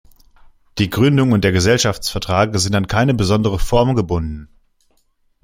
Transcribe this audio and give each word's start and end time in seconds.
Die 0.79 0.89
Gründung 0.89 1.31
und 1.31 1.43
der 1.43 1.51
Gesellschaftsvertrag 1.51 2.57
sind 2.59 2.73
an 2.73 2.87
keine 2.87 3.13
besondere 3.13 3.59
Form 3.59 3.95
gebunden. 3.95 4.49